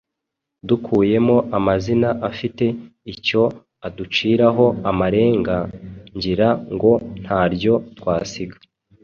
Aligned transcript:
Dukuyemo 0.67 1.37
amazina 1.57 2.09
afite 2.29 2.65
icyo 3.13 3.43
aduciraho 3.87 4.65
amarenga, 4.91 5.55
ngira 6.15 6.47
ngo 6.73 6.91
ntaryo 7.21 7.73
twasiga. 7.97 8.57